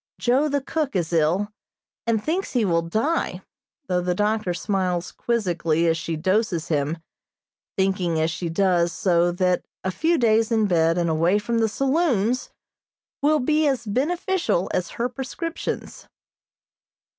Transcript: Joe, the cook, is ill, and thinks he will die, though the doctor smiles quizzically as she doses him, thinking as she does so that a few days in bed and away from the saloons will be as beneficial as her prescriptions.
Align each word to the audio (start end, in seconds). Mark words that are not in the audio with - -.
Joe, 0.19 0.49
the 0.49 0.61
cook, 0.61 0.95
is 0.95 1.13
ill, 1.13 1.49
and 2.07 2.23
thinks 2.23 2.53
he 2.53 2.65
will 2.65 2.81
die, 2.81 3.43
though 3.85 4.01
the 4.01 4.15
doctor 4.15 4.51
smiles 4.51 5.11
quizzically 5.11 5.85
as 5.87 5.95
she 5.95 6.15
doses 6.15 6.69
him, 6.69 6.97
thinking 7.77 8.19
as 8.19 8.31
she 8.31 8.49
does 8.49 8.91
so 8.91 9.31
that 9.33 9.63
a 9.83 9.91
few 9.91 10.17
days 10.17 10.51
in 10.51 10.65
bed 10.65 10.97
and 10.97 11.07
away 11.07 11.37
from 11.37 11.59
the 11.59 11.69
saloons 11.69 12.49
will 13.21 13.37
be 13.39 13.67
as 13.67 13.85
beneficial 13.85 14.71
as 14.73 14.89
her 14.97 15.07
prescriptions. 15.07 16.07